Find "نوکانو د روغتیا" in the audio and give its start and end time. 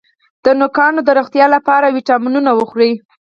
0.59-1.45